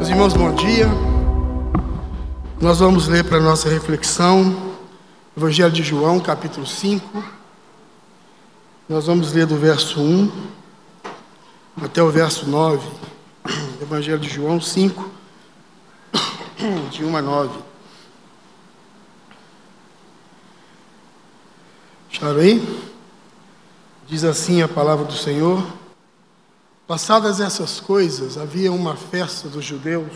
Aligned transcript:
Meus 0.00 0.08
irmãos, 0.08 0.32
bom 0.32 0.54
dia. 0.54 0.86
Nós 2.58 2.78
vamos 2.78 3.06
ler 3.06 3.22
para 3.22 3.36
a 3.36 3.42
nossa 3.42 3.68
reflexão 3.68 4.74
Evangelho 5.36 5.70
de 5.70 5.82
João, 5.82 6.18
capítulo 6.18 6.66
5. 6.66 7.22
Nós 8.88 9.04
vamos 9.04 9.34
ler 9.34 9.44
do 9.44 9.58
verso 9.58 10.00
1 10.00 10.32
até 11.82 12.02
o 12.02 12.08
verso 12.10 12.48
9. 12.48 12.88
Evangelho 13.82 14.18
de 14.18 14.30
João 14.30 14.58
5, 14.58 15.10
de 16.90 17.04
1 17.04 17.16
a 17.18 17.20
9. 17.20 17.58
Acharam 22.10 22.40
aí? 22.40 22.82
Diz 24.06 24.24
assim 24.24 24.62
a 24.62 24.68
palavra 24.68 25.04
do 25.04 25.12
Senhor. 25.12 25.62
Passadas 26.90 27.38
essas 27.38 27.78
coisas, 27.78 28.36
havia 28.36 28.72
uma 28.72 28.96
festa 28.96 29.48
dos 29.48 29.64
judeus 29.64 30.10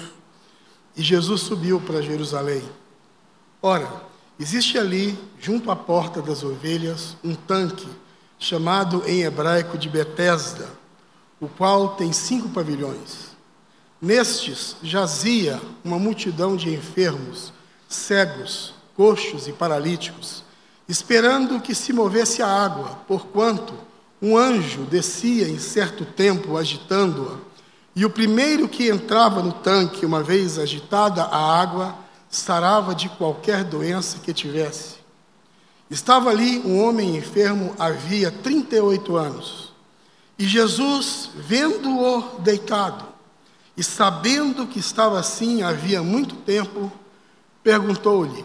e 0.96 1.02
Jesus 1.04 1.42
subiu 1.42 1.80
para 1.80 2.02
Jerusalém. 2.02 2.64
Ora, 3.62 3.88
existe 4.40 4.76
ali, 4.76 5.16
junto 5.38 5.70
à 5.70 5.76
porta 5.76 6.20
das 6.20 6.42
ovelhas, 6.42 7.16
um 7.22 7.32
tanque 7.32 7.86
chamado 8.40 9.04
em 9.06 9.22
hebraico 9.22 9.78
de 9.78 9.88
Betesda, 9.88 10.68
o 11.40 11.46
qual 11.46 11.90
tem 11.90 12.12
cinco 12.12 12.48
pavilhões. 12.48 13.36
Nestes 14.02 14.74
jazia 14.82 15.62
uma 15.84 16.00
multidão 16.00 16.56
de 16.56 16.74
enfermos, 16.74 17.52
cegos, 17.88 18.74
coxos 18.96 19.46
e 19.46 19.52
paralíticos, 19.52 20.42
esperando 20.88 21.60
que 21.60 21.72
se 21.72 21.92
movesse 21.92 22.42
a 22.42 22.48
água, 22.48 22.98
porquanto 23.06 23.93
um 24.20 24.36
anjo 24.36 24.82
descia 24.82 25.48
em 25.48 25.58
certo 25.58 26.04
tempo 26.04 26.56
agitando-a, 26.56 27.36
e 27.96 28.04
o 28.04 28.10
primeiro 28.10 28.68
que 28.68 28.88
entrava 28.88 29.42
no 29.42 29.52
tanque, 29.52 30.04
uma 30.04 30.22
vez 30.22 30.58
agitada 30.58 31.22
a 31.22 31.60
água, 31.60 31.96
sarava 32.28 32.94
de 32.94 33.08
qualquer 33.08 33.62
doença 33.62 34.18
que 34.18 34.32
tivesse. 34.32 34.96
Estava 35.88 36.30
ali 36.30 36.58
um 36.60 36.82
homem 36.82 37.16
enfermo 37.16 37.74
havia 37.78 38.30
38 38.30 39.16
anos. 39.16 39.72
E 40.36 40.44
Jesus, 40.44 41.30
vendo-o 41.36 42.40
deitado 42.40 43.04
e 43.76 43.84
sabendo 43.84 44.66
que 44.66 44.80
estava 44.80 45.18
assim 45.18 45.62
havia 45.62 46.02
muito 46.02 46.34
tempo, 46.36 46.90
perguntou-lhe: 47.62 48.44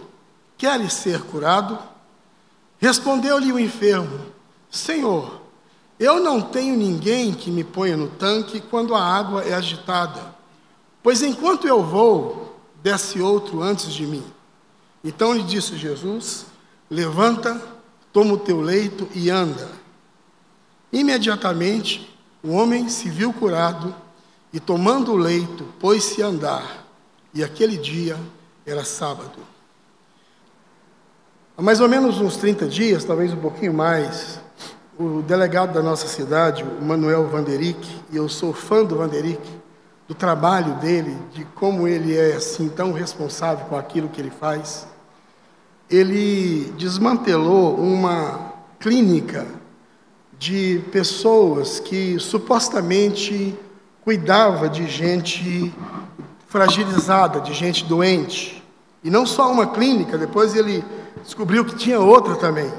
Queres 0.57 0.93
ser 0.93 1.21
curado? 1.21 1.79
Respondeu-lhe 2.77 3.51
o 3.51 3.59
enfermo: 3.59 4.19
Senhor, 4.69 5.41
eu 5.99 6.21
não 6.21 6.41
tenho 6.41 6.77
ninguém 6.77 7.33
que 7.33 7.51
me 7.51 7.63
ponha 7.63 7.97
no 7.97 8.07
tanque 8.07 8.61
quando 8.61 8.95
a 8.95 9.03
água 9.03 9.43
é 9.43 9.53
agitada, 9.53 10.33
pois 11.03 11.21
enquanto 11.21 11.67
eu 11.67 11.83
vou, 11.83 12.57
desce 12.81 13.21
outro 13.21 13.61
antes 13.61 13.91
de 13.91 14.07
mim. 14.07 14.23
Então 15.03 15.33
lhe 15.33 15.43
disse 15.43 15.77
Jesus: 15.77 16.45
Levanta, 16.89 17.61
toma 18.13 18.33
o 18.33 18.39
teu 18.39 18.61
leito 18.61 19.07
e 19.13 19.29
anda. 19.29 19.69
Imediatamente 20.91 22.17
o 22.41 22.51
homem 22.51 22.87
se 22.87 23.09
viu 23.09 23.33
curado 23.33 23.93
e, 24.53 24.59
tomando 24.59 25.11
o 25.11 25.17
leito, 25.17 25.65
pôs-se 25.79 26.23
a 26.23 26.27
andar. 26.27 26.85
E 27.33 27.43
aquele 27.43 27.77
dia 27.77 28.17
era 28.65 28.83
sábado. 28.83 29.39
Há 31.57 31.61
mais 31.61 31.81
ou 31.81 31.89
menos 31.89 32.19
uns 32.19 32.37
30 32.37 32.67
dias, 32.67 33.03
talvez 33.03 33.33
um 33.33 33.37
pouquinho 33.41 33.73
mais, 33.73 34.39
o 34.99 35.21
delegado 35.21 35.71
da 35.71 35.81
nossa 35.81 36.07
cidade, 36.07 36.61
o 36.61 36.83
Manuel 36.83 37.25
Vanderick, 37.25 37.89
e 38.11 38.17
eu 38.17 38.27
sou 38.27 38.51
fã 38.51 38.83
do 38.83 38.97
Vanderick, 38.97 39.41
do 40.05 40.13
trabalho 40.13 40.73
dele, 40.75 41.17
de 41.31 41.45
como 41.55 41.87
ele 41.87 42.17
é 42.17 42.35
assim 42.35 42.67
tão 42.67 42.91
responsável 42.91 43.65
com 43.67 43.77
aquilo 43.77 44.09
que 44.09 44.19
ele 44.19 44.29
faz. 44.29 44.85
Ele 45.89 46.73
desmantelou 46.77 47.77
uma 47.77 48.51
clínica 48.77 49.47
de 50.37 50.83
pessoas 50.91 51.79
que 51.79 52.19
supostamente 52.19 53.57
cuidava 54.03 54.67
de 54.67 54.85
gente 54.85 55.73
fragilizada, 56.49 57.39
de 57.39 57.53
gente 57.53 57.85
doente. 57.85 58.61
E 59.01 59.09
não 59.09 59.25
só 59.25 59.49
uma 59.49 59.67
clínica, 59.67 60.17
depois 60.17 60.55
ele 60.55 60.83
descobriu 61.23 61.63
que 61.63 61.75
tinha 61.75 62.01
outra 62.01 62.35
também. 62.35 62.69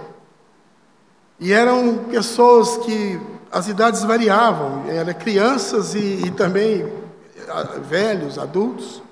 E 1.40 1.54
eram 1.54 2.04
pessoas 2.10 2.76
que 2.84 3.18
as 3.50 3.66
idades 3.66 4.04
variavam, 4.04 4.84
eram 4.86 5.14
crianças 5.14 5.94
e, 5.94 6.26
e 6.26 6.30
também 6.30 6.86
velhos, 7.88 8.38
adultos. 8.38 9.02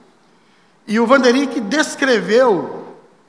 E 0.87 1.01
o 1.01 1.07
Vanderick 1.07 1.59
descreveu 1.59 2.85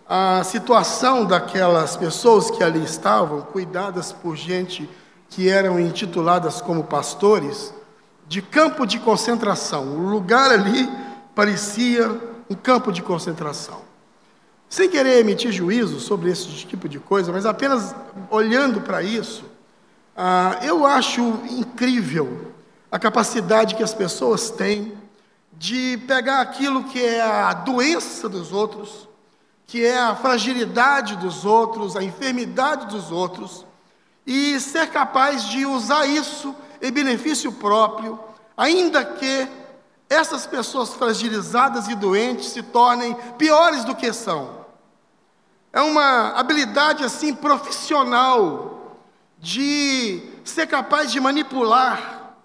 a 0.07 0.43
situação 0.43 1.23
daquelas 1.23 1.95
pessoas 1.95 2.51
que 2.51 2.61
ali 2.61 2.83
estavam, 2.83 3.41
cuidadas 3.41 4.11
por 4.11 4.35
gente 4.35 4.89
que 5.29 5.47
eram 5.47 5.79
intituladas 5.79 6.61
como 6.61 6.83
pastores, 6.83 7.73
de 8.27 8.41
campo 8.41 8.85
de 8.85 8.99
concentração. 8.99 9.87
O 9.95 10.09
lugar 10.09 10.51
ali 10.51 10.89
parecia 11.33 12.09
um 12.49 12.55
campo 12.55 12.91
de 12.91 13.01
concentração. 13.01 13.88
Sem 14.69 14.88
querer 14.88 15.19
emitir 15.19 15.52
juízo 15.52 16.00
sobre 16.00 16.30
esse 16.30 16.47
tipo 16.47 16.88
de 16.88 17.00
coisa, 17.00 17.31
mas 17.31 17.44
apenas 17.44 17.96
olhando 18.30 18.81
para 18.81 19.02
isso, 19.02 19.44
ah, 20.16 20.59
eu 20.62 20.85
acho 20.85 21.22
incrível 21.50 22.53
a 22.91 23.00
capacidade 23.00 23.74
que 23.74 23.81
as 23.81 23.96
pessoas 23.96 24.52
têm 24.52 24.94
de 25.53 25.97
pegar 26.08 26.41
aquilo 26.41 26.84
que 26.84 27.03
é 27.03 27.19
a 27.19 27.52
doença 27.52 28.29
dos 28.29 28.53
outros, 28.53 29.09
que 29.66 29.84
é 29.84 29.97
a 29.97 30.16
fragilidade 30.16 31.16
dos 31.16 31.46
outros, 31.46 31.96
a 31.96 32.03
enfermidade 32.03 32.85
dos 32.88 33.12
outros, 33.12 33.66
e 34.25 34.59
ser 34.59 34.90
capaz 34.91 35.46
de 35.46 35.66
usar 35.66 36.06
isso 36.06 36.56
em 36.79 36.91
benefício 36.91 37.52
próprio, 37.52 38.19
ainda 38.56 39.03
que 39.03 39.47
essas 40.08 40.46
pessoas 40.46 40.94
fragilizadas 40.94 41.88
e 41.88 41.96
doentes 41.96 42.50
se 42.50 42.62
tornem 42.62 43.16
piores 43.38 43.84
do 43.84 43.96
que 43.96 44.13
são. 44.13 44.59
É 45.79 45.81
uma 45.81 46.31
habilidade 46.31 47.06
assim 47.06 47.34
profissional 47.34 48.97
de 49.38 50.22
ser 50.44 50.67
capaz 50.67 51.09
de 51.09 51.22
manipular 51.22 52.35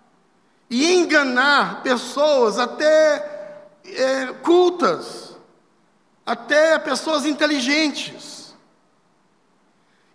e 0.70 0.94
enganar 0.94 1.82
pessoas 1.82 2.60
até 2.60 3.58
é, 3.84 4.26
cultas, 4.40 5.36
até 6.24 6.78
pessoas 6.78 7.26
inteligentes. 7.26 8.54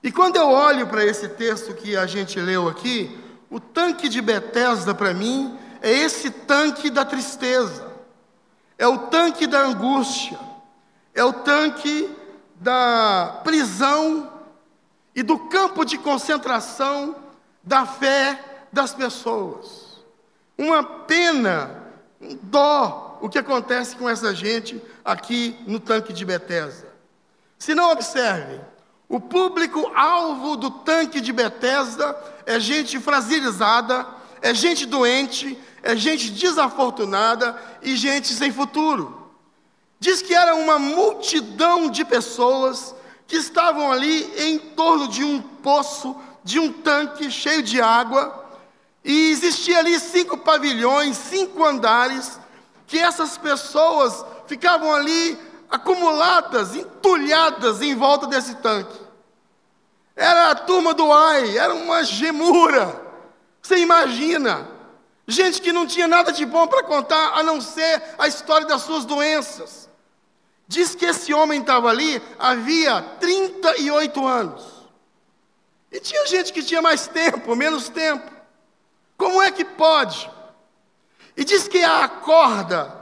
E 0.02 0.14
quando 0.14 0.38
eu 0.38 0.48
olho 0.48 0.88
para 0.88 1.04
esse 1.04 1.28
texto 1.28 1.74
que 1.74 1.98
a 1.98 2.06
gente 2.06 2.40
leu 2.40 2.70
aqui, 2.70 3.20
o 3.50 3.60
tanque 3.60 4.08
de 4.08 4.22
Betesda 4.22 4.96
para 4.96 5.14
mim 5.14 5.60
é 5.82 5.92
esse 5.92 6.32
tanque 6.32 6.90
da 6.90 7.04
tristeza, 7.04 7.86
é 8.78 8.88
o 8.88 8.98
tanque 8.98 9.46
da 9.46 9.60
angústia, 9.60 10.40
é 11.14 11.22
o 11.22 11.34
tanque 11.34 12.18
da 12.60 13.42
prisão 13.44 14.30
e 15.16 15.24
do 15.24 15.40
campo 15.40 15.86
de 15.86 15.98
concentração 15.98 17.16
da 17.64 17.86
fé 17.86 18.40
das 18.72 18.94
pessoas. 18.94 20.04
Uma 20.58 20.84
pena, 20.84 21.84
um 22.22 22.38
dó, 22.44 23.18
o 23.22 23.30
que 23.30 23.40
acontece 23.40 23.96
com 23.96 24.10
essa 24.10 24.36
gente 24.36 24.82
aqui 25.04 25.56
no 25.66 25.80
tanque 25.80 26.12
de 26.12 26.26
Betesda. 26.26 26.90
Se 27.58 27.74
não 27.74 27.92
observem, 27.92 28.62
o 29.08 29.20
público 29.20 29.92
alvo 29.96 30.56
do 30.56 30.70
tanque 30.70 31.20
de 31.20 31.34
Betesda 31.34 32.16
é 32.46 32.60
gente 32.60 33.00
fragilizada, 33.00 34.06
é 34.42 34.54
gente 34.54 34.86
doente, 34.86 35.58
é 35.82 35.96
gente 35.96 36.30
desafortunada 36.30 37.60
e 37.82 37.96
gente 37.96 38.28
sem 38.28 38.52
futuro. 38.52 39.19
Diz 40.00 40.22
que 40.22 40.34
era 40.34 40.56
uma 40.56 40.80
multidão 40.80 41.90
de 41.90 42.06
pessoas 42.06 42.96
que 43.28 43.36
estavam 43.36 43.92
ali 43.92 44.24
em 44.38 44.58
torno 44.58 45.08
de 45.08 45.24
um 45.24 45.42
poço, 45.42 46.16
de 46.44 46.58
um 46.58 46.72
tanque 46.72 47.30
cheio 47.30 47.62
de 47.62 47.82
água, 47.82 48.46
e 49.04 49.32
existia 49.32 49.80
ali 49.80 50.00
cinco 50.00 50.38
pavilhões, 50.38 51.18
cinco 51.18 51.64
andares, 51.66 52.40
que 52.88 52.98
essas 52.98 53.38
pessoas 53.38 54.26
ficavam 54.48 54.94
ali 54.94 55.38
acumuladas, 55.70 56.76
entulhadas 56.76 57.82
em 57.82 57.94
volta 57.94 58.26
desse 58.28 58.56
tanque. 58.56 59.00
Era 60.16 60.52
a 60.52 60.56
turma 60.56 60.94
do 60.94 61.12
ai, 61.12 61.58
era 61.58 61.74
uma 61.74 62.04
gemura. 62.04 63.00
Você 63.62 63.78
imagina? 63.78 64.68
Gente 65.28 65.62
que 65.62 65.72
não 65.72 65.86
tinha 65.86 66.08
nada 66.08 66.32
de 66.32 66.46
bom 66.46 66.68
para 66.68 66.84
contar 66.84 67.38
a 67.38 67.44
não 67.44 67.62
ser 67.62 68.02
a 68.18 68.28
história 68.28 68.66
das 68.66 68.82
suas 68.82 69.06
doenças. 69.06 69.89
Diz 70.70 70.94
que 70.94 71.06
esse 71.06 71.34
homem 71.34 71.62
estava 71.62 71.90
ali 71.90 72.22
havia 72.38 73.02
38 73.20 74.28
anos. 74.28 74.64
E 75.92 76.00
tinha 76.00 76.28
gente 76.28 76.54
que 76.54 76.62
tinha 76.62 76.80
mais 76.80 77.08
tempo, 77.08 77.56
menos 77.56 77.90
tempo. 77.90 78.32
Como 79.18 79.42
é 79.42 79.50
que 79.50 79.66
pode? 79.66 80.30
E 81.36 81.44
diz 81.44 81.68
que 81.68 81.84
a 81.84 82.08
corda 82.08 82.96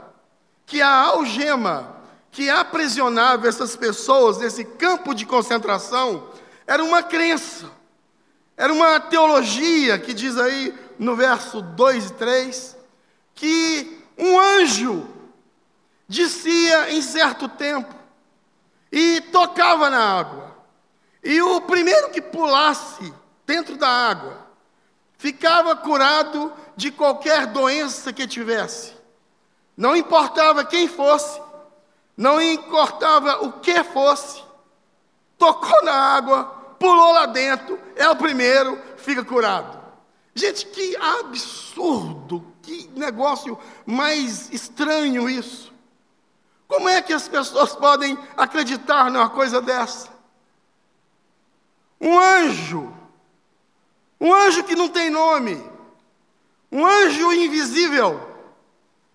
que 0.64 0.80
a 0.80 0.88
algema 0.88 1.94
que 2.30 2.48
aprisionava 2.48 3.46
essas 3.46 3.76
pessoas 3.76 4.38
nesse 4.38 4.64
campo 4.64 5.14
de 5.14 5.26
concentração 5.26 6.30
era 6.66 6.82
uma 6.82 7.02
crença, 7.02 7.70
era 8.56 8.72
uma 8.72 8.98
teologia 8.98 9.98
que 9.98 10.14
diz 10.14 10.38
aí 10.38 10.74
no 10.98 11.14
verso 11.14 11.60
2 11.60 12.06
e 12.06 12.12
3 12.14 12.76
que 13.34 14.02
um 14.16 14.40
anjo 14.40 15.17
descia 16.08 16.90
em 16.90 17.02
certo 17.02 17.48
tempo 17.48 17.94
e 18.90 19.20
tocava 19.20 19.90
na 19.90 20.18
água. 20.18 20.56
E 21.22 21.42
o 21.42 21.60
primeiro 21.60 22.10
que 22.10 22.22
pulasse 22.22 23.12
dentro 23.46 23.76
da 23.76 23.88
água 23.88 24.46
ficava 25.18 25.76
curado 25.76 26.52
de 26.76 26.90
qualquer 26.90 27.46
doença 27.46 28.12
que 28.12 28.26
tivesse. 28.26 28.96
Não 29.76 29.94
importava 29.94 30.64
quem 30.64 30.88
fosse, 30.88 31.40
não 32.16 32.40
importava 32.40 33.44
o 33.44 33.52
que 33.60 33.84
fosse, 33.84 34.42
tocou 35.36 35.84
na 35.84 35.92
água, 35.92 36.44
pulou 36.78 37.12
lá 37.12 37.26
dentro, 37.26 37.78
é 37.94 38.08
o 38.08 38.16
primeiro, 38.16 38.80
fica 38.96 39.24
curado. 39.24 39.78
Gente, 40.34 40.66
que 40.66 40.96
absurdo, 40.96 42.46
que 42.62 42.88
negócio 42.94 43.58
mais 43.84 44.52
estranho 44.52 45.28
isso. 45.28 45.67
Como 46.68 46.86
é 46.86 47.00
que 47.00 47.14
as 47.14 47.26
pessoas 47.26 47.74
podem 47.74 48.16
acreditar 48.36 49.10
numa 49.10 49.30
coisa 49.30 49.60
dessa? 49.60 50.08
Um 51.98 52.16
anjo, 52.16 52.94
um 54.20 54.32
anjo 54.32 54.62
que 54.62 54.76
não 54.76 54.88
tem 54.88 55.08
nome, 55.08 55.64
um 56.70 56.86
anjo 56.86 57.32
invisível, 57.32 58.20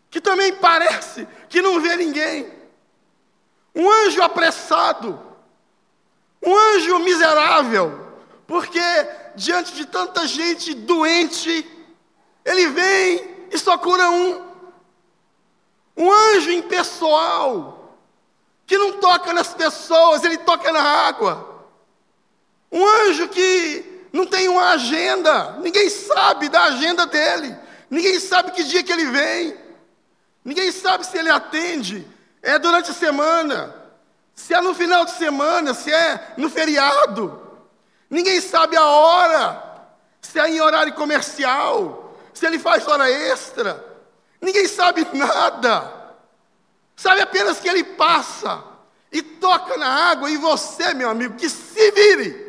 que 0.09 0.19
também 0.19 0.55
parece 0.55 1.27
que 1.47 1.61
não 1.61 1.79
vê 1.79 1.95
ninguém, 1.95 2.51
um 3.75 3.89
anjo 3.89 4.21
apressado, 4.23 5.21
um 6.41 6.57
anjo 6.57 6.99
miserável, 6.99 8.17
porque 8.47 8.81
diante 9.35 9.73
de 9.75 9.85
tanta 9.85 10.27
gente 10.27 10.73
doente, 10.73 11.65
ele 12.43 12.67
vem 12.67 13.47
e 13.51 13.57
só 13.59 13.77
cura 13.77 14.09
um. 14.09 14.52
Um 15.95 16.11
anjo 16.11 16.51
impessoal, 16.51 17.97
que 18.65 18.77
não 18.77 18.93
toca 18.93 19.31
nas 19.33 19.53
pessoas, 19.53 20.23
ele 20.23 20.37
toca 20.37 20.71
na 20.71 20.81
água. 20.81 21.67
Um 22.71 22.85
anjo 22.85 23.27
que 23.29 24.07
não 24.11 24.25
tem 24.25 24.47
uma 24.47 24.69
agenda, 24.71 25.57
ninguém 25.59 25.89
sabe 25.89 26.49
da 26.49 26.63
agenda 26.65 27.05
dele, 27.05 27.55
ninguém 27.89 28.19
sabe 28.19 28.51
que 28.51 28.63
dia 28.63 28.83
que 28.83 28.91
ele 28.91 29.05
vem, 29.05 29.57
ninguém 30.43 30.71
sabe 30.71 31.05
se 31.05 31.17
ele 31.17 31.29
atende, 31.29 32.07
é 32.41 32.57
durante 32.57 32.91
a 32.91 32.93
semana, 32.93 33.75
se 34.35 34.53
é 34.53 34.61
no 34.61 34.73
final 34.73 35.05
de 35.05 35.11
semana, 35.11 35.73
se 35.73 35.91
é 35.91 36.33
no 36.37 36.49
feriado, 36.49 37.41
ninguém 38.09 38.41
sabe 38.41 38.75
a 38.75 38.85
hora, 38.85 39.63
se 40.21 40.39
é 40.39 40.49
em 40.49 40.61
horário 40.61 40.93
comercial, 40.93 42.15
se 42.33 42.45
ele 42.45 42.57
faz 42.57 42.87
hora 42.87 43.09
extra, 43.09 43.92
ninguém 44.43 44.67
sabe 44.67 45.07
nada, 45.13 46.15
sabe 46.95 47.21
apenas 47.21 47.59
que 47.59 47.67
ele 47.67 47.83
passa 47.83 48.63
e 49.11 49.21
toca 49.21 49.77
na 49.77 50.09
água, 50.11 50.29
e 50.29 50.37
você, 50.37 50.93
meu 50.93 51.09
amigo, 51.09 51.35
que 51.35 51.49
se 51.49 51.91
vire 51.91 52.43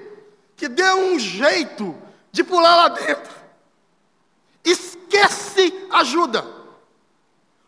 que 0.56 0.68
dê 0.68 0.88
um 0.94 1.18
jeito 1.18 1.94
de 2.30 2.42
pular 2.42 2.76
lá 2.76 2.88
dentro. 2.88 3.32
Esquece 4.64 5.86
ajuda. 5.90 6.44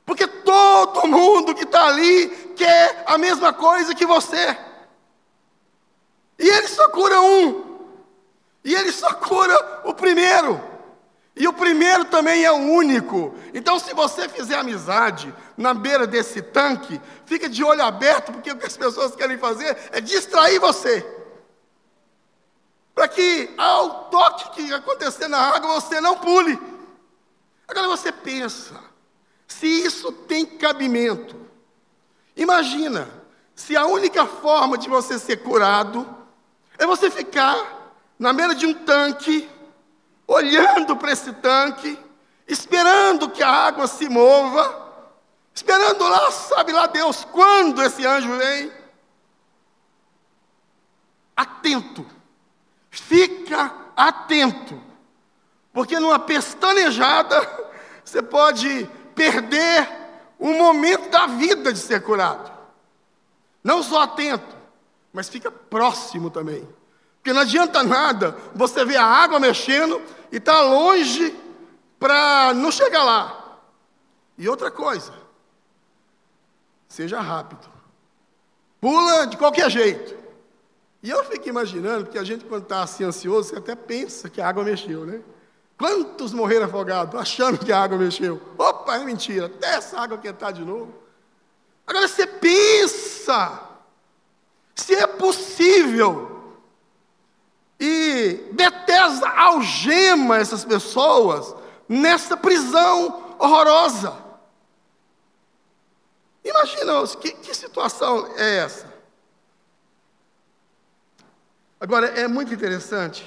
Porque 0.05 0.27
todo 0.27 1.07
mundo 1.09 1.55
que 1.55 1.65
está 1.65 1.89
ali 1.89 2.29
quer 2.57 3.05
a 3.07 3.19
mesma 3.19 3.53
coisa 3.53 3.95
que 3.95 4.07
você. 4.07 4.57
E 6.39 6.49
ele 6.49 6.69
só 6.69 6.89
cura 6.89 7.21
um. 7.21 7.79
E 8.65 8.75
ele 8.75 8.93
só 8.93 9.13
cura 9.15 9.83
o 9.85 9.95
primeiro. 9.95 10.63
E 11.37 11.47
o 11.47 11.53
primeiro 11.53 12.07
também 12.07 12.45
é 12.45 12.51
o 12.51 12.57
único. 12.57 13.35
Então, 13.53 13.79
se 13.79 13.93
você 13.93 14.29
fizer 14.29 14.57
amizade 14.57 15.33
na 15.57 15.75
beira 15.75 16.07
desse 16.07 16.41
tanque, 16.41 17.01
fica 17.27 17.49
de 17.49 17.63
olho 17.63 17.83
aberto, 17.83 18.33
porque 18.33 18.51
o 18.51 18.57
que 18.57 18.67
as 18.67 18.77
pessoas 18.77 19.15
querem 19.15 19.37
fazer 19.37 19.77
é 19.93 20.01
distrair 20.01 20.59
você 20.59 21.05
para 22.97 23.09
que 23.09 23.51
ao 23.59 24.05
toque 24.05 24.51
que 24.53 24.73
acontecer 24.73 25.29
na 25.29 25.39
água 25.39 25.79
você 25.79 26.01
não 26.01 26.17
pule. 26.17 26.59
Agora 27.69 27.89
você 27.89 28.11
pensa, 28.11 28.83
se 29.47 29.67
isso 29.67 30.11
tem 30.11 30.47
cabimento, 30.47 31.37
imagina 32.35 33.07
se 33.55 33.77
a 33.77 33.85
única 33.85 34.25
forma 34.25 34.79
de 34.79 34.89
você 34.89 35.19
ser 35.19 35.43
curado 35.43 36.09
é 36.79 36.87
você 36.87 37.11
ficar 37.11 37.93
na 38.19 38.33
beira 38.33 38.55
de 38.55 38.65
um 38.65 38.73
tanque, 38.73 39.47
olhando 40.27 40.97
para 40.97 41.13
esse 41.13 41.33
tanque, 41.35 41.99
esperando 42.47 43.31
que 43.31 43.43
a 43.43 43.51
água 43.51 43.87
se 43.87 44.09
mova, 44.09 45.15
esperando 45.55 46.09
lá, 46.09 46.31
sabe 46.31 46.73
lá 46.73 46.87
Deus, 46.87 47.25
quando 47.25 47.83
esse 47.83 48.07
anjo 48.07 48.37
vem. 48.37 48.73
Atento 51.37 52.17
Fica 52.97 53.75
atento, 53.95 54.81
porque 55.71 56.01
numa 56.01 56.19
pestanejada 56.19 57.69
você 58.03 58.23
pode 58.23 58.89
perder 59.15 59.87
o 60.39 60.55
momento 60.55 61.11
da 61.11 61.27
vida 61.27 61.75
de 61.75 61.79
ser 61.79 62.03
curado. 62.03 62.51
Não 63.63 63.83
só 63.83 64.03
atento, 64.03 64.57
mas 65.13 65.29
fica 65.29 65.51
próximo 65.51 66.31
também. 66.31 66.67
Porque 67.27 67.35
não 67.35 67.43
adianta 67.43 67.83
nada 67.83 68.37
você 68.55 68.85
ver 68.85 68.99
a 68.99 69.05
água 69.05 69.41
mexendo 69.41 70.01
e 70.31 70.37
estar 70.37 70.53
tá 70.53 70.61
longe 70.61 71.35
para 71.99 72.55
não 72.55 72.71
chegar 72.71 73.03
lá. 73.03 73.59
E 74.39 74.49
outra 74.49 74.71
coisa, 74.71 75.13
seja 76.87 77.21
rápido. 77.21 77.69
Pula 78.81 79.27
de 79.27 79.37
qualquer 79.37 79.69
jeito. 79.69 80.15
E 81.03 81.11
eu 81.11 81.25
fico 81.25 81.49
imaginando, 81.49 82.05
porque 82.05 82.19
a 82.19 82.23
gente, 82.23 82.45
quando 82.45 82.63
está 82.63 82.85
assim 82.85 83.03
ansioso, 83.03 83.49
você 83.49 83.57
até 83.57 83.75
pensa 83.75 84.31
que 84.31 84.41
a 84.41 84.49
água 84.49 84.63
mexeu, 84.63 85.05
né? 85.05 85.21
Quantos 85.77 86.33
morreram 86.33 86.67
afogados, 86.67 87.21
achando 87.21 87.59
que 87.59 87.73
a 87.73 87.83
água 87.83 87.99
mexeu? 87.99 88.41
Opa, 88.57 88.95
é 88.95 89.05
mentira, 89.05 89.47
até 89.47 89.75
essa 89.75 89.99
água 89.99 90.17
quentar 90.17 90.53
de 90.53 90.65
novo. 90.65 90.95
Agora 91.85 92.07
você 92.07 92.25
pensa, 92.25 93.63
se 94.77 94.95
é 94.95 95.09
possível, 95.09 96.36
e 97.79 98.49
Bethesda 98.53 99.29
algema 99.29 100.39
essas 100.39 100.65
pessoas 100.65 101.55
nessa 101.89 102.37
prisão 102.37 103.37
horrorosa. 103.39 104.25
Imagina, 106.45 107.07
que, 107.07 107.33
que 107.33 107.55
situação 107.55 108.33
é 108.37 108.59
essa? 108.59 108.95
Agora, 111.79 112.07
é 112.07 112.27
muito 112.27 112.55
interessante 112.55 113.27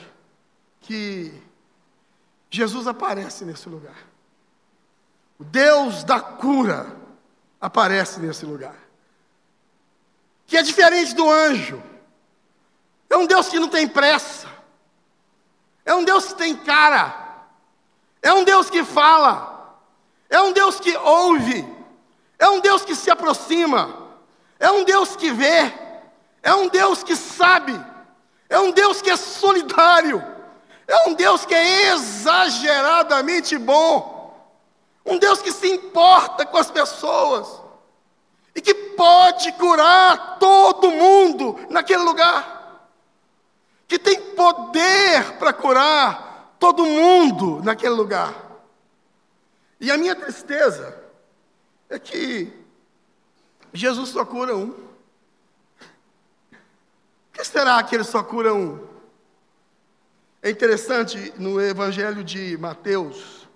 que 0.81 1.31
Jesus 2.49 2.87
aparece 2.87 3.45
nesse 3.45 3.69
lugar. 3.69 4.07
O 5.37 5.43
Deus 5.43 6.03
da 6.03 6.19
cura 6.19 6.95
aparece 7.61 8.19
nesse 8.19 8.45
lugar. 8.45 8.75
Que 10.47 10.57
é 10.57 10.63
diferente 10.63 11.13
do 11.13 11.29
anjo. 11.29 11.81
É 13.09 13.17
um 13.17 13.25
Deus 13.25 13.49
que 13.49 13.59
não 13.59 13.67
tem 13.67 13.87
pressa. 13.87 14.47
É 15.83 15.93
um 15.95 16.03
Deus 16.03 16.27
que 16.27 16.35
tem 16.35 16.55
cara. 16.55 17.27
É 18.21 18.31
um 18.33 18.43
Deus 18.43 18.69
que 18.69 18.83
fala. 18.83 19.77
É 20.29 20.39
um 20.39 20.53
Deus 20.53 20.79
que 20.79 20.95
ouve. 20.95 21.67
É 22.37 22.47
um 22.47 22.59
Deus 22.59 22.85
que 22.85 22.93
se 22.93 23.09
aproxima. 23.09 23.97
É 24.59 24.69
um 24.69 24.83
Deus 24.83 25.15
que 25.15 25.31
vê. 25.31 25.73
É 26.43 26.53
um 26.53 26.67
Deus 26.67 27.01
que 27.03 27.15
sabe. 27.15 27.79
É 28.47 28.59
um 28.59 28.71
Deus 28.71 29.01
que 29.01 29.09
é 29.09 29.17
solidário. 29.17 30.23
É 30.87 31.09
um 31.09 31.13
Deus 31.13 31.45
que 31.45 31.55
é 31.55 31.93
exageradamente 31.93 33.57
bom. 33.57 34.19
Um 35.05 35.17
Deus 35.17 35.41
que 35.41 35.51
se 35.51 35.67
importa 35.67 36.45
com 36.45 36.57
as 36.57 36.69
pessoas. 36.69 37.47
E 38.55 38.61
que 38.61 38.73
pode 38.73 39.51
curar 39.53 40.37
todo 40.39 40.91
mundo 40.91 41.59
naquele 41.69 42.03
lugar. 42.03 42.58
Que 43.89 43.99
tem 43.99 44.33
poder 44.33 45.37
para 45.37 45.51
curar 45.51 46.55
todo 46.57 46.85
mundo 46.85 47.61
naquele 47.61 47.95
lugar. 47.95 48.33
E 49.81 49.91
a 49.91 49.97
minha 49.97 50.15
tristeza 50.15 50.97
é 51.89 51.99
que 51.99 52.53
Jesus 53.73 54.09
só 54.09 54.23
cura 54.23 54.55
um 54.55 54.87
que 57.39 57.45
será 57.45 57.81
que 57.81 57.95
ele 57.95 58.03
só 58.03 58.21
cura 58.21 58.53
um? 58.53 58.85
É 60.41 60.49
interessante 60.49 61.33
no 61.37 61.61
Evangelho 61.61 62.21
de 62.21 62.57
Mateus, 62.57 63.47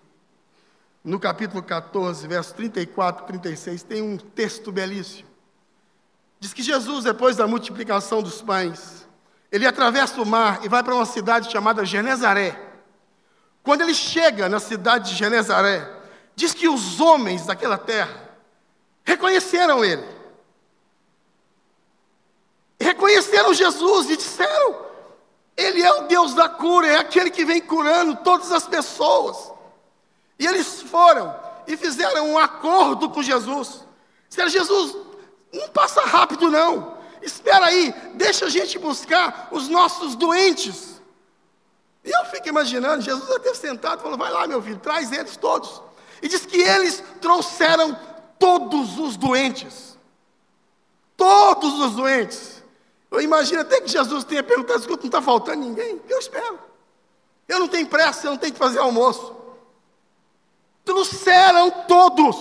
no 1.03 1.19
capítulo 1.19 1.61
14, 1.61 2.25
verso 2.25 2.55
34 2.55 3.25
e 3.25 3.27
36, 3.27 3.83
tem 3.83 4.01
um 4.01 4.15
texto 4.15 4.71
belíssimo. 4.71 5.27
Diz 6.39 6.53
que 6.53 6.63
Jesus, 6.63 7.03
depois 7.03 7.35
da 7.35 7.45
multiplicação 7.45 8.23
dos 8.23 8.41
pães, 8.41 9.02
ele 9.53 9.67
atravessa 9.67 10.19
o 10.19 10.25
mar 10.25 10.65
e 10.65 10.67
vai 10.67 10.81
para 10.81 10.95
uma 10.95 11.05
cidade 11.05 11.51
chamada 11.51 11.86
Genezaré. 11.86 12.60
Quando 13.62 13.81
ele 13.81 13.93
chega 13.93 14.50
na 14.50 14.60
cidade 14.60 15.12
de 15.12 15.15
Genezaré, 15.15 15.88
diz 16.36 16.55
que 16.55 16.67
os 16.67 17.00
homens 17.00 17.45
daquela 17.45 17.77
terra 17.77 18.31
reconheceram 19.03 19.86
ele. 19.86 20.03
Reconheceram 22.81 23.53
Jesus 23.53 24.10
e 24.10 24.17
disseram: 24.17 24.75
Ele 25.55 25.83
é 25.83 25.93
o 25.93 26.07
Deus 26.07 26.33
da 26.33 26.50
cura, 26.50 26.88
é 26.88 26.98
aquele 26.98 27.29
que 27.29 27.45
vem 27.45 27.62
curando 27.62 28.15
todas 28.24 28.51
as 28.51 28.67
pessoas. 28.67 29.53
E 30.39 30.48
eles 30.48 30.81
foram 30.81 31.39
e 31.67 31.77
fizeram 31.77 32.27
um 32.27 32.39
acordo 32.39 33.07
com 33.07 33.22
Jesus. 33.22 33.86
Disseram: 34.27 34.50
Jesus, 34.50 34.98
não 35.53 35.69
passa 35.69 36.01
rápido 36.01 36.50
não. 36.50 36.92
Espera 37.24 37.68
aí, 37.68 37.94
deixa 38.15 38.46
a 38.46 38.50
gente 38.50 38.77
buscar 38.77 39.48
os 39.51 39.70
nossos 39.70 40.15
doentes. 40.15 41.01
E 42.03 42.12
eu 42.12 42.25
fico 42.25 42.50
imaginando, 42.50 43.01
Jesus 43.01 43.30
até 43.32 43.53
sentado 43.53 44.01
falou: 44.01 44.18
Vai 44.18 44.32
lá, 44.32 44.46
meu 44.46 44.62
filho, 44.62 44.77
traz 44.77 45.12
eles 45.12 45.38
todos. 45.38 45.82
E 46.22 46.27
diz 46.27 46.46
que 46.46 46.58
eles 46.58 47.01
trouxeram 47.22 47.98
todos 48.38 49.00
os 49.00 49.15
doentes. 49.15 49.98
Todos 51.15 51.80
os 51.80 51.96
doentes. 51.96 52.62
Eu 53.10 53.22
imagino 53.22 53.62
até 53.62 53.80
que 53.80 53.88
Jesus 53.88 54.25
tenha 54.25 54.44
perguntado: 54.44 54.80
Escuta, 54.80 55.03
não 55.03 55.08
está 55.08 55.22
faltando 55.22 55.62
ninguém? 55.62 56.01
Eu 56.10 56.20
espero. 56.20 56.60
Eu 57.48 57.60
não 57.60 57.68
tenho 57.68 57.88
pressa, 57.88 58.27
eu 58.27 58.32
não 58.32 58.38
tenho 58.38 58.53
que 58.53 58.60
fazer 58.60 58.80
almoço. 58.80 59.34
Trouxeram 60.84 61.72
todos. 61.88 62.36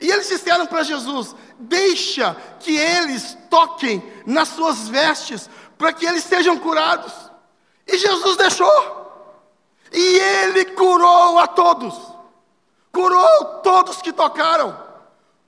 E 0.00 0.10
eles 0.10 0.28
disseram 0.28 0.66
para 0.66 0.82
Jesus: 0.82 1.36
Deixa 1.58 2.36
que 2.60 2.76
eles 2.76 3.36
toquem 3.50 4.02
nas 4.24 4.48
suas 4.48 4.88
vestes, 4.88 5.50
para 5.76 5.92
que 5.92 6.06
eles 6.06 6.24
sejam 6.24 6.58
curados. 6.58 7.12
E 7.86 7.98
Jesus 7.98 8.36
deixou. 8.36 9.08
E 9.92 10.18
ele 10.18 10.64
curou 10.66 11.38
a 11.38 11.46
todos. 11.46 11.94
Curou 12.92 13.44
todos 13.62 14.02
que 14.02 14.12
tocaram. 14.12 14.78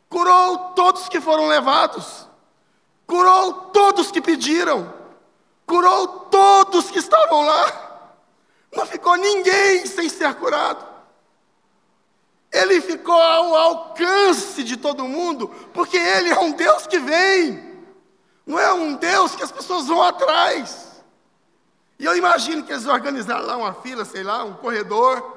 Curou 0.09 0.59
todos 0.75 1.09
que 1.09 1.21
foram 1.21 1.47
levados. 1.47 2.27
Curou 3.07 3.53
todos 3.73 4.11
que 4.11 4.21
pediram. 4.21 4.93
Curou 5.67 6.09
todos 6.31 6.91
que 6.91 6.99
estavam 6.99 7.43
lá. 7.43 7.91
Não 8.73 8.87
ficou 8.87 9.17
ninguém 9.17 9.87
sem 9.87 10.09
ser 10.09 10.35
curado. 10.35 10.90
Ele 12.61 12.81
ficou 12.81 13.21
ao 13.21 13.55
alcance 13.55 14.63
de 14.63 14.77
todo 14.77 15.09
mundo, 15.09 15.49
porque 15.73 15.97
Ele 15.97 16.31
é 16.31 16.39
um 16.39 16.53
Deus 16.53 16.87
que 16.87 16.99
vem, 16.99 17.71
não 18.47 18.59
é 18.59 18.73
um 18.73 18.95
Deus 18.95 19.35
que 19.35 19.43
as 19.43 19.53
pessoas 19.53 19.87
vão 19.87 20.03
atrás. 20.03 20.91
E 21.99 22.05
eu 22.05 22.17
imagino 22.17 22.65
que 22.65 22.73
eles 22.73 22.87
organizaram 22.87 23.45
lá 23.45 23.57
uma 23.57 23.75
fila, 23.75 24.05
sei 24.05 24.23
lá, 24.23 24.43
um 24.43 24.55
corredor. 24.55 25.37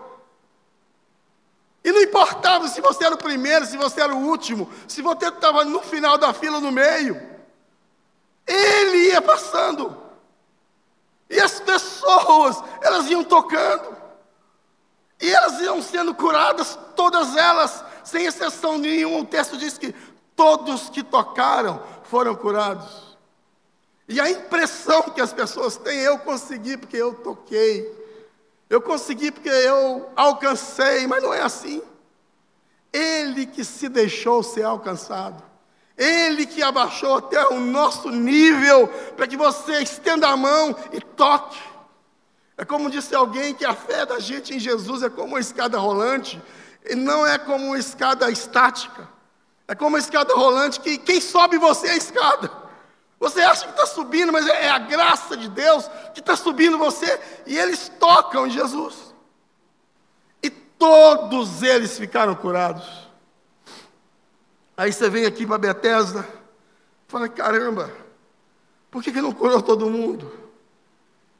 E 1.84 1.92
não 1.92 2.02
importava 2.02 2.70
se 2.70 2.80
você 2.80 3.06
era 3.06 3.16
o 3.16 3.18
primeiro, 3.18 3.66
se 3.66 3.76
você 3.76 4.00
era 4.00 4.16
o 4.16 4.26
último, 4.30 4.72
se 4.88 5.02
você 5.02 5.28
estava 5.28 5.66
no 5.66 5.82
final 5.82 6.18
da 6.18 6.34
fila, 6.34 6.62
no 6.62 6.72
meio. 6.72 7.22
Ele 8.48 9.10
ia 9.10 9.22
passando. 9.22 9.96
E 11.30 11.40
as 11.40 11.60
pessoas, 11.60 12.64
elas 12.82 13.08
iam 13.08 13.24
tocando. 13.26 13.96
E 15.22 15.30
elas 15.34 15.60
iam 15.60 15.82
sendo 15.82 16.16
curadas, 16.16 16.80
todas 16.96 17.36
elas, 17.36 17.84
sem 18.04 18.26
exceção 18.26 18.78
nenhuma. 18.78 19.20
O 19.20 19.26
texto 19.26 19.58
diz 19.58 19.78
que 19.78 19.94
todos 20.36 20.90
que 20.90 21.04
tocaram 21.04 21.82
foram 22.04 22.36
curados. 22.36 23.18
E 24.08 24.20
a 24.20 24.30
impressão 24.30 25.04
que 25.04 25.22
as 25.22 25.32
pessoas 25.32 25.78
têm, 25.78 26.00
eu 26.00 26.20
consegui 26.20 26.78
porque 26.78 26.98
eu 26.98 27.14
toquei. 27.14 28.04
Eu 28.70 28.82
consegui 28.82 29.32
porque 29.32 29.50
eu 29.50 30.10
alcancei, 30.16 31.08
mas 31.08 31.22
não 31.22 31.34
é 31.34 31.42
assim. 31.42 31.82
Ele 32.92 33.46
que 33.46 33.64
se 33.64 33.88
deixou 33.88 34.44
ser 34.44 34.64
alcançado. 34.64 35.44
Ele 35.98 36.46
que 36.46 36.62
abaixou 36.62 37.18
até 37.18 37.48
o 37.48 37.60
nosso 37.60 38.10
nível 38.10 38.88
para 39.16 39.28
que 39.28 39.38
você 39.38 39.82
estenda 39.82 40.28
a 40.28 40.38
mão 40.38 40.76
e 40.92 41.00
toque. 41.00 41.60
É 42.58 42.66
como 42.66 42.90
disse 42.90 43.16
alguém 43.16 43.54
que 43.54 43.66
a 43.66 43.74
fé 43.74 44.06
da 44.06 44.20
gente 44.20 44.54
em 44.54 44.60
Jesus 44.60 45.02
é 45.02 45.10
como 45.10 45.30
uma 45.30 45.40
escada 45.40 45.78
rolante, 45.78 46.42
e 46.86 46.96
não 46.96 47.26
é 47.26 47.38
como 47.38 47.68
uma 47.68 47.80
escada 47.80 48.30
estática. 48.30 49.08
É 49.68 49.74
como 49.74 49.90
uma 49.90 50.00
escada 50.00 50.34
rolante 50.36 50.80
que 50.80 50.98
quem 50.98 51.22
sobe 51.22 51.58
você 51.58 51.88
é 51.88 51.92
a 51.92 51.98
escada. 51.98 52.52
Você 53.20 53.42
acha 53.42 53.66
que 53.66 53.72
está 53.72 53.86
subindo, 53.86 54.34
mas 54.34 54.46
é 54.46 54.70
a 54.70 54.80
graça 54.80 55.38
de 55.38 55.48
Deus 55.48 55.90
que 56.14 56.20
está 56.20 56.36
subindo 56.36 56.78
você, 56.78 57.20
e 57.46 57.58
eles 57.58 57.90
tocam 57.98 58.46
em 58.46 58.50
Jesus. 58.50 59.16
E 60.42 60.50
todos 60.50 61.64
eles 61.64 61.98
ficaram 61.98 62.36
curados. 62.36 63.08
Aí 64.76 64.92
você 64.92 65.10
vem 65.10 65.26
aqui 65.26 65.46
para 65.46 65.58
Betesda, 65.58 66.28
fala: 67.08 67.30
caramba, 67.30 67.90
por 68.92 69.02
que, 69.02 69.12
que 69.12 69.22
não 69.22 69.32
curou 69.32 69.62
todo 69.62 69.90
mundo? 69.90 70.30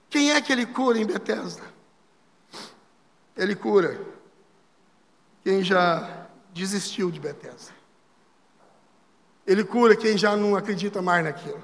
Quem 0.10 0.32
é 0.32 0.40
que 0.40 0.54
ele 0.54 0.66
cura 0.66 0.98
em 0.98 1.06
Betesda? 1.06 1.64
Ele 3.36 3.56
cura 3.56 4.13
quem 5.44 5.64
já 5.64 6.28
desistiu 6.54 7.12
de 7.12 7.20
Betesda. 7.20 7.74
Ele 9.46 9.64
cura 9.64 9.96
quem 9.96 10.18
já 10.18 10.38
não 10.38 10.56
acredita 10.56 11.02
mais 11.02 11.24
naquilo. 11.24 11.62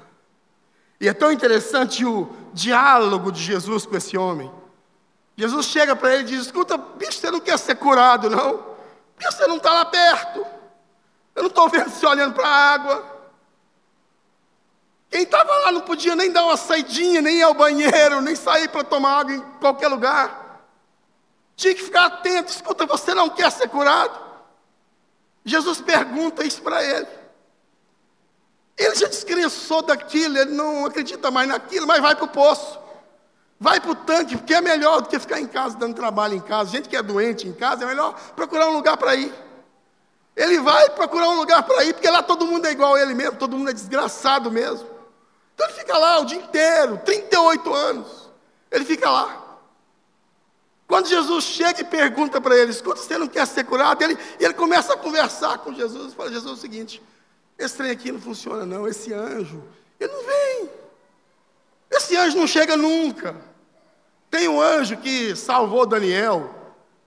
E 1.00 1.08
é 1.08 1.14
tão 1.14 1.32
interessante 1.32 2.04
o 2.04 2.30
diálogo 2.52 3.32
de 3.32 3.42
Jesus 3.42 3.86
com 3.86 3.96
esse 3.96 4.18
homem. 4.18 4.52
Jesus 5.34 5.66
chega 5.66 5.96
para 5.96 6.12
ele 6.12 6.24
e 6.24 6.26
diz: 6.26 6.42
Escuta, 6.42 6.76
bicho, 6.76 7.14
você 7.14 7.30
não 7.30 7.40
quer 7.40 7.58
ser 7.58 7.76
curado, 7.76 8.28
não? 8.28 8.62
Porque 9.14 9.30
você 9.30 9.46
não 9.46 9.56
está 9.56 9.72
lá 9.72 9.86
perto. 9.86 10.44
Eu 11.34 11.44
não 11.44 11.48
estou 11.48 11.68
vendo 11.70 11.88
você 11.88 12.04
olhando 12.04 12.34
para 12.34 12.46
a 12.46 12.72
água. 12.74 13.20
Quem 15.10 15.22
estava 15.22 15.50
lá 15.56 15.72
não 15.72 15.80
podia 15.80 16.14
nem 16.14 16.30
dar 16.30 16.44
uma 16.44 16.56
saidinha, 16.56 17.22
nem 17.22 17.38
ir 17.38 17.42
ao 17.42 17.54
banheiro, 17.54 18.20
nem 18.20 18.36
sair 18.36 18.68
para 18.68 18.84
tomar 18.84 19.20
água 19.20 19.34
em 19.34 19.40
qualquer 19.58 19.88
lugar. 19.88 20.39
Tinha 21.60 21.74
que 21.74 21.82
ficar 21.82 22.06
atento. 22.06 22.50
Escuta, 22.50 22.86
você 22.86 23.14
não 23.14 23.28
quer 23.28 23.52
ser 23.52 23.68
curado? 23.68 24.18
Jesus 25.44 25.78
pergunta 25.78 26.42
isso 26.42 26.62
para 26.62 26.82
ele. 26.82 27.06
Ele 28.78 28.94
já 28.94 29.06
descrençou 29.06 29.82
daquilo, 29.82 30.38
ele 30.38 30.52
não 30.52 30.86
acredita 30.86 31.30
mais 31.30 31.46
naquilo, 31.46 31.86
mas 31.86 32.00
vai 32.00 32.16
para 32.16 32.24
o 32.24 32.28
poço. 32.28 32.80
Vai 33.58 33.78
para 33.78 33.90
o 33.90 33.94
tanque, 33.94 34.38
porque 34.38 34.54
é 34.54 34.62
melhor 34.62 35.02
do 35.02 35.08
que 35.10 35.18
ficar 35.18 35.38
em 35.38 35.46
casa 35.46 35.76
dando 35.76 35.94
trabalho 35.94 36.34
em 36.34 36.40
casa. 36.40 36.70
Gente 36.70 36.88
que 36.88 36.96
é 36.96 37.02
doente 37.02 37.46
em 37.46 37.52
casa, 37.52 37.84
é 37.84 37.86
melhor 37.86 38.18
procurar 38.34 38.66
um 38.68 38.72
lugar 38.72 38.96
para 38.96 39.14
ir. 39.14 39.30
Ele 40.34 40.60
vai 40.60 40.88
procurar 40.88 41.28
um 41.28 41.36
lugar 41.36 41.62
para 41.62 41.84
ir, 41.84 41.92
porque 41.92 42.08
lá 42.08 42.22
todo 42.22 42.46
mundo 42.46 42.64
é 42.66 42.72
igual 42.72 42.94
a 42.94 43.02
ele 43.02 43.12
mesmo, 43.12 43.36
todo 43.36 43.54
mundo 43.54 43.68
é 43.68 43.74
desgraçado 43.74 44.50
mesmo. 44.50 44.88
Então 45.54 45.68
ele 45.68 45.76
fica 45.76 45.98
lá 45.98 46.20
o 46.20 46.24
dia 46.24 46.38
inteiro, 46.38 46.98
38 47.04 47.74
anos. 47.74 48.30
Ele 48.70 48.86
fica 48.86 49.10
lá. 49.10 49.39
Quando 50.90 51.06
Jesus 51.06 51.44
chega 51.44 51.82
e 51.82 51.84
pergunta 51.84 52.40
para 52.40 52.56
ele, 52.56 52.72
escuta, 52.72 53.00
você 53.00 53.16
não 53.16 53.28
quer 53.28 53.46
ser 53.46 53.62
curado? 53.62 54.02
Ele, 54.02 54.18
ele 54.40 54.52
começa 54.54 54.92
a 54.92 54.96
conversar 54.96 55.58
com 55.58 55.72
Jesus 55.72 56.12
e 56.12 56.16
fala, 56.16 56.32
Jesus, 56.32 56.50
é 56.50 56.52
o 56.52 56.56
seguinte, 56.56 57.00
esse 57.56 57.76
trem 57.76 57.92
aqui 57.92 58.10
não 58.10 58.20
funciona 58.20 58.66
não, 58.66 58.88
esse 58.88 59.14
anjo, 59.14 59.62
ele 60.00 60.12
não 60.12 60.24
vem. 60.24 60.70
Esse 61.92 62.16
anjo 62.16 62.36
não 62.36 62.46
chega 62.48 62.76
nunca. 62.76 63.36
Tem 64.28 64.48
um 64.48 64.60
anjo 64.60 64.96
que 64.96 65.36
salvou 65.36 65.86
Daniel, 65.86 66.52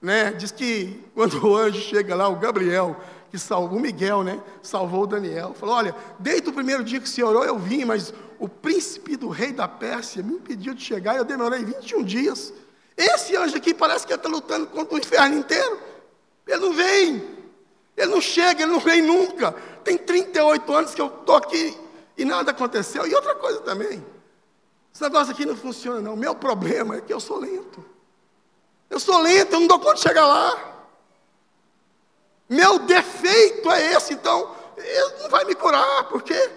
né? 0.02 0.32
Diz 0.32 0.50
que 0.50 1.04
quando 1.14 1.46
o 1.46 1.58
anjo 1.58 1.82
chega 1.82 2.16
lá, 2.16 2.30
o 2.30 2.38
Gabriel, 2.38 2.96
que 3.30 3.38
salvou, 3.38 3.80
o 3.80 3.82
Miguel, 3.82 4.24
né? 4.24 4.42
Salvou 4.62 5.06
Daniel. 5.06 5.54
Falou: 5.54 5.76
Olha, 5.76 5.94
desde 6.18 6.48
o 6.48 6.54
primeiro 6.54 6.86
dia 6.86 7.02
que 7.02 7.10
se 7.10 7.22
orou, 7.22 7.44
eu 7.44 7.60
vim, 7.60 7.84
mas 7.84 8.14
o 8.40 8.48
príncipe 8.48 9.18
do 9.18 9.28
rei 9.28 9.52
da 9.52 9.68
Pérsia 9.68 10.24
me 10.24 10.36
impediu 10.36 10.74
de 10.74 10.82
chegar, 10.82 11.18
eu 11.18 11.26
demorei 11.26 11.66
21 11.66 12.02
dias. 12.04 12.54
Esse 12.96 13.36
anjo 13.36 13.58
aqui 13.58 13.74
parece 13.74 14.06
que 14.06 14.14
está 14.14 14.30
lutando 14.30 14.68
contra 14.68 14.96
o 14.96 14.98
inferno 15.00 15.38
inteiro. 15.38 15.80
Ele 16.48 16.60
não 16.60 16.74
vem, 16.74 17.38
ele 17.96 18.12
não 18.12 18.22
chega, 18.22 18.64
ele 18.64 18.72
não 18.72 18.80
vem 18.80 19.02
nunca. 19.02 19.52
Tem 19.84 19.98
38 19.98 20.74
anos 20.74 20.94
que 20.94 21.02
eu 21.02 21.08
estou 21.08 21.36
aqui 21.36 21.78
e 22.18 22.26
nada 22.26 22.52
aconteceu. 22.52 23.08
E 23.08 23.16
outra 23.16 23.36
coisa 23.36 23.62
também, 23.62 24.06
esse 24.94 25.02
negócio 25.02 25.34
aqui 25.34 25.46
não 25.46 25.56
funciona, 25.56 26.02
não. 26.02 26.16
Meu 26.16 26.36
problema 26.36 26.98
é 26.98 27.02
que 27.02 27.12
eu 27.12 27.20
sou 27.20 27.40
lento. 27.40 27.84
Eu 28.90 29.00
sou 29.00 29.20
lento, 29.20 29.54
eu 29.54 29.60
não 29.62 29.68
dou 29.68 29.80
conta 29.80 29.96
de 29.96 30.02
chegar 30.02 30.28
lá. 30.28 30.74
Meu 32.48 32.78
defeito 32.80 33.72
é 33.72 33.94
esse, 33.94 34.14
então, 34.14 34.56
ele 34.78 35.24
não 35.24 35.30
vai 35.30 35.44
me 35.46 35.56
curar, 35.56 36.04
por 36.10 36.22
quê? 36.22 36.52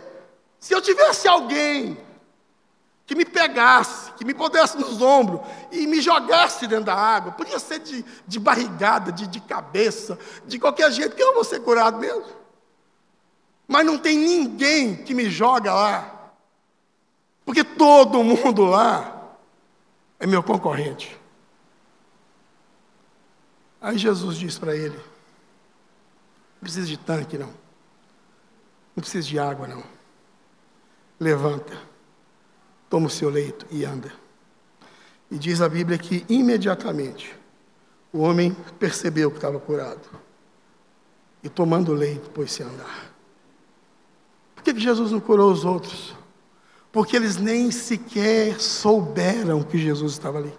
Se 0.58 0.74
eu 0.74 0.82
tivesse 0.82 1.26
alguém 1.26 1.96
que 3.06 3.14
me 3.14 3.24
pegasse, 3.24 4.05
que 4.16 4.24
me 4.24 4.34
pudesse 4.34 4.76
nos 4.78 5.00
ombros 5.00 5.40
e 5.70 5.86
me 5.86 6.00
jogasse 6.00 6.66
dentro 6.66 6.86
da 6.86 6.94
água. 6.94 7.32
Podia 7.32 7.58
ser 7.58 7.78
de, 7.80 8.04
de 8.26 8.40
barrigada, 8.40 9.12
de, 9.12 9.26
de 9.26 9.40
cabeça, 9.40 10.18
de 10.46 10.58
qualquer 10.58 10.90
jeito, 10.90 11.14
que 11.14 11.22
eu 11.22 11.34
vou 11.34 11.44
ser 11.44 11.60
curado 11.60 11.98
mesmo. 11.98 12.24
Mas 13.68 13.84
não 13.84 13.98
tem 13.98 14.16
ninguém 14.16 14.96
que 14.96 15.14
me 15.14 15.28
joga 15.28 15.74
lá, 15.74 16.32
porque 17.44 17.64
todo 17.64 18.22
mundo 18.22 18.64
lá 18.64 19.36
é 20.18 20.26
meu 20.26 20.42
concorrente. 20.42 21.18
Aí 23.80 23.98
Jesus 23.98 24.36
disse 24.36 24.58
para 24.58 24.74
ele: 24.74 24.96
Não 24.96 26.60
precisa 26.60 26.86
de 26.86 26.96
tanque, 26.96 27.36
não. 27.36 27.52
Não 28.94 29.02
precisa 29.02 29.28
de 29.28 29.38
água, 29.38 29.66
não. 29.66 29.84
Levanta, 31.20 31.76
toma 32.88 33.06
o 33.06 33.10
seu 33.10 33.28
leito 33.28 33.66
e 33.70 33.84
anda. 33.84 34.12
E 35.30 35.38
diz 35.38 35.60
a 35.60 35.68
Bíblia 35.68 35.98
que 35.98 36.24
imediatamente 36.28 37.34
o 38.12 38.18
homem 38.18 38.56
percebeu 38.78 39.30
que 39.30 39.38
estava 39.38 39.58
curado. 39.58 40.08
E 41.42 41.48
tomando 41.48 41.92
o 41.92 41.94
leito, 41.94 42.30
pôs-se 42.30 42.62
a 42.62 42.66
andar. 42.66 43.12
Por 44.54 44.62
que 44.62 44.78
Jesus 44.78 45.12
não 45.12 45.20
curou 45.20 45.52
os 45.52 45.64
outros? 45.64 46.14
Porque 46.90 47.16
eles 47.16 47.36
nem 47.36 47.70
sequer 47.70 48.60
souberam 48.60 49.62
que 49.62 49.78
Jesus 49.78 50.12
estava 50.12 50.38
ali 50.38 50.52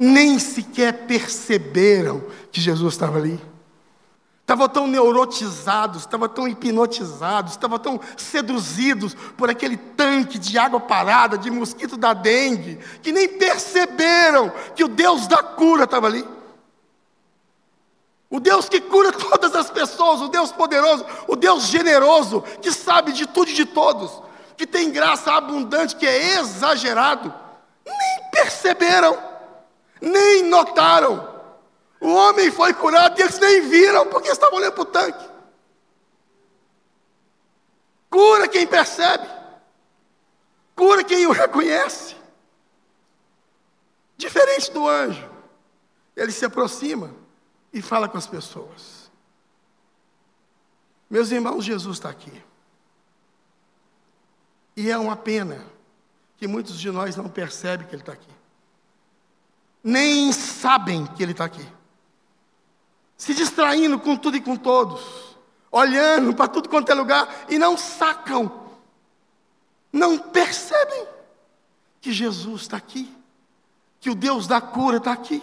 nem 0.00 0.38
sequer 0.38 1.06
perceberam 1.06 2.24
que 2.50 2.58
Jesus 2.58 2.94
estava 2.94 3.18
ali. 3.18 3.38
Estavam 4.50 4.68
tão 4.68 4.88
neurotizados, 4.88 6.00
estavam 6.00 6.28
tão 6.28 6.48
hipnotizados, 6.48 7.52
estavam 7.52 7.78
tão 7.78 8.00
seduzidos 8.16 9.14
por 9.36 9.48
aquele 9.48 9.76
tanque 9.76 10.40
de 10.40 10.58
água 10.58 10.80
parada, 10.80 11.38
de 11.38 11.48
mosquito 11.52 11.96
da 11.96 12.12
dengue, 12.12 12.80
que 13.00 13.12
nem 13.12 13.28
perceberam 13.28 14.52
que 14.74 14.82
o 14.82 14.88
Deus 14.88 15.28
da 15.28 15.40
cura 15.40 15.84
estava 15.84 16.08
ali. 16.08 16.26
O 18.28 18.40
Deus 18.40 18.68
que 18.68 18.80
cura 18.80 19.12
todas 19.14 19.54
as 19.54 19.70
pessoas, 19.70 20.20
o 20.20 20.26
Deus 20.26 20.50
poderoso, 20.50 21.06
o 21.28 21.36
Deus 21.36 21.68
generoso, 21.68 22.42
que 22.60 22.72
sabe 22.72 23.12
de 23.12 23.28
tudo 23.28 23.52
e 23.52 23.54
de 23.54 23.66
todos, 23.66 24.20
que 24.56 24.66
tem 24.66 24.90
graça 24.90 25.32
abundante, 25.32 25.94
que 25.94 26.04
é 26.04 26.40
exagerado, 26.40 27.32
nem 27.86 28.30
perceberam 28.32 29.16
nem 30.00 30.44
notaram. 30.44 31.39
O 32.00 32.12
homem 32.14 32.50
foi 32.50 32.72
curado 32.72 33.18
e 33.18 33.22
eles 33.22 33.38
nem 33.38 33.68
viram, 33.68 34.06
porque 34.08 34.28
estavam 34.28 34.58
olhando 34.58 34.72
para 34.72 34.82
o 34.82 34.86
tanque. 34.86 35.30
Cura 38.08 38.48
quem 38.48 38.66
percebe, 38.66 39.28
cura 40.74 41.04
quem 41.04 41.26
o 41.26 41.32
reconhece. 41.32 42.16
Diferente 44.16 44.70
do 44.72 44.88
anjo, 44.88 45.30
ele 46.16 46.32
se 46.32 46.44
aproxima 46.44 47.14
e 47.72 47.80
fala 47.80 48.08
com 48.08 48.18
as 48.18 48.26
pessoas. 48.26 49.10
Meus 51.08 51.30
irmãos, 51.30 51.64
Jesus 51.64 51.98
está 51.98 52.08
aqui. 52.08 52.42
E 54.76 54.90
é 54.90 54.96
uma 54.96 55.16
pena 55.16 55.64
que 56.36 56.46
muitos 56.46 56.78
de 56.78 56.90
nós 56.90 57.16
não 57.16 57.28
percebem 57.28 57.86
que 57.86 57.94
Ele 57.94 58.02
está 58.02 58.12
aqui 58.12 58.40
nem 59.82 60.32
sabem 60.32 61.06
que 61.06 61.22
Ele 61.22 61.32
está 61.32 61.44
aqui. 61.44 61.66
Se 63.20 63.34
distraindo 63.34 63.98
com 63.98 64.16
tudo 64.16 64.38
e 64.38 64.40
com 64.40 64.56
todos, 64.56 65.36
olhando 65.70 66.32
para 66.32 66.48
tudo 66.48 66.70
quanto 66.70 66.90
é 66.90 66.94
lugar 66.94 67.44
e 67.50 67.58
não 67.58 67.76
sacam, 67.76 68.50
não 69.92 70.16
percebem 70.16 71.06
que 72.00 72.12
Jesus 72.12 72.62
está 72.62 72.78
aqui, 72.78 73.14
que 74.00 74.08
o 74.08 74.14
Deus 74.14 74.46
da 74.46 74.58
cura 74.58 74.96
está 74.96 75.12
aqui, 75.12 75.42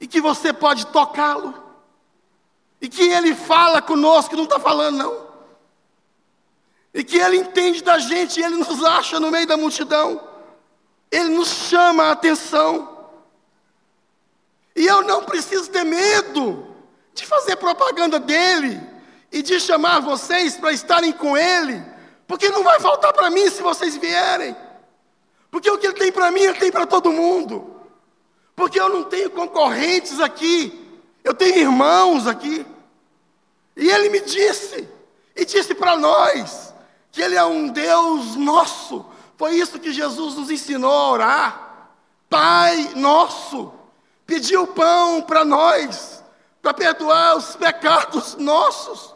e 0.00 0.06
que 0.06 0.22
você 0.22 0.54
pode 0.54 0.86
tocá-lo, 0.86 1.54
e 2.80 2.88
que 2.88 3.02
Ele 3.02 3.34
fala 3.34 3.82
conosco, 3.82 4.34
não 4.34 4.44
está 4.44 4.58
falando 4.58 4.96
não, 4.96 5.26
e 6.94 7.04
que 7.04 7.18
Ele 7.18 7.36
entende 7.36 7.82
da 7.82 7.98
gente, 7.98 8.40
Ele 8.40 8.56
nos 8.56 8.82
acha 8.82 9.20
no 9.20 9.30
meio 9.30 9.46
da 9.46 9.58
multidão, 9.58 10.18
Ele 11.10 11.28
nos 11.28 11.48
chama 11.48 12.04
a 12.04 12.12
atenção. 12.12 12.93
E 14.74 14.86
eu 14.86 15.02
não 15.02 15.24
preciso 15.24 15.70
ter 15.70 15.84
medo 15.84 16.66
de 17.14 17.24
fazer 17.24 17.56
propaganda 17.56 18.18
dele 18.18 18.80
e 19.30 19.42
de 19.42 19.60
chamar 19.60 20.00
vocês 20.00 20.56
para 20.56 20.72
estarem 20.72 21.12
com 21.12 21.36
ele, 21.36 21.82
porque 22.26 22.48
não 22.50 22.64
vai 22.64 22.80
faltar 22.80 23.12
para 23.12 23.30
mim 23.30 23.48
se 23.50 23.62
vocês 23.62 23.96
vierem. 23.96 24.56
Porque 25.50 25.70
o 25.70 25.78
que 25.78 25.86
ele 25.86 25.94
tem 25.94 26.10
para 26.10 26.30
mim, 26.32 26.40
ele 26.40 26.58
tem 26.58 26.72
para 26.72 26.86
todo 26.86 27.12
mundo. 27.12 27.80
Porque 28.56 28.78
eu 28.78 28.88
não 28.88 29.04
tenho 29.04 29.30
concorrentes 29.30 30.20
aqui, 30.20 31.00
eu 31.22 31.34
tenho 31.34 31.56
irmãos 31.58 32.26
aqui. 32.26 32.66
E 33.76 33.88
ele 33.88 34.08
me 34.08 34.20
disse, 34.20 34.88
e 35.36 35.44
disse 35.44 35.74
para 35.74 35.96
nós, 35.96 36.74
que 37.12 37.22
ele 37.22 37.36
é 37.36 37.44
um 37.44 37.68
Deus 37.68 38.34
nosso. 38.34 39.06
Foi 39.36 39.54
isso 39.54 39.78
que 39.78 39.92
Jesus 39.92 40.34
nos 40.34 40.50
ensinou 40.50 40.92
a 40.92 41.10
orar. 41.10 41.88
Pai 42.28 42.92
nosso 42.96 43.72
pediu 44.26 44.66
pão 44.66 45.22
para 45.22 45.44
nós, 45.44 46.22
para 46.62 46.74
perdoar 46.74 47.36
os 47.36 47.56
pecados 47.56 48.36
nossos. 48.36 49.14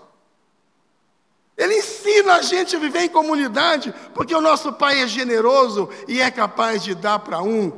Ele 1.57 1.79
ensina 1.79 2.35
a 2.35 2.42
gente 2.42 2.77
a 2.77 2.79
viver 2.79 3.01
em 3.01 3.09
comunidade, 3.09 3.92
porque 4.14 4.35
o 4.35 4.40
nosso 4.40 4.73
Pai 4.73 5.01
é 5.01 5.09
generoso 5.09 5.88
e 6.07 6.21
é 6.21 6.31
capaz 6.31 6.85
de 6.85 6.94
dar 6.94 7.18
para 7.18 7.42
um, 7.42 7.73